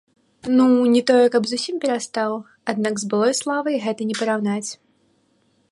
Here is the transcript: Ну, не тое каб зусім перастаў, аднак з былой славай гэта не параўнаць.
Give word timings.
Ну, 0.57 0.65
не 0.93 1.01
тое 1.11 1.25
каб 1.35 1.43
зусім 1.51 1.75
перастаў, 1.83 2.31
аднак 2.73 2.93
з 3.01 3.11
былой 3.13 3.33
славай 3.43 3.75
гэта 3.87 4.01
не 4.13 4.21
параўнаць. 4.23 4.69